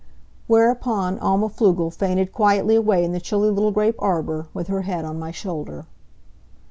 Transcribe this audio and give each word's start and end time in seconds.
Whereupon 0.47 1.19
Alma 1.19 1.47
Pflugel 1.47 1.93
fainted 1.93 2.31
quietly 2.31 2.75
away 2.75 3.03
in 3.03 3.11
the 3.11 3.19
chilly 3.21 3.51
little 3.51 3.69
grape 3.69 3.97
arbor, 4.01 4.47
with 4.51 4.65
her 4.67 4.81
head 4.81 5.05
on 5.05 5.19
my 5.19 5.29
shoulder. 5.29 5.85